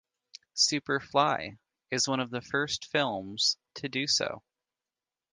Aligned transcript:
Super 0.55 0.99
Fly 0.99 1.59
is 1.91 2.07
one 2.07 2.19
of 2.19 2.31
the 2.31 2.41
first 2.41 2.85
films 2.89 3.57
to 3.75 3.87
do 3.87 4.07
so. 4.07 4.41